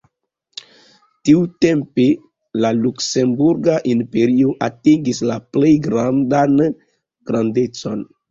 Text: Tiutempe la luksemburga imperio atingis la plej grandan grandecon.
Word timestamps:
Tiutempe 1.27 2.05
la 2.63 2.71
luksemburga 2.77 3.75
imperio 3.91 4.55
atingis 4.69 5.21
la 5.33 5.37
plej 5.57 5.71
grandan 5.89 6.57
grandecon. 7.31 8.05